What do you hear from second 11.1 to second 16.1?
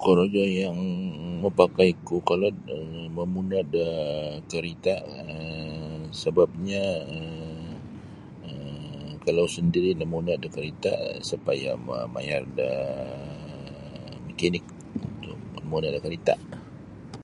isa paya mamayar da mekanik manguoo da